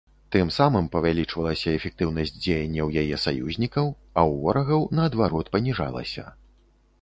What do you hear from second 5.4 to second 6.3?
паніжалася.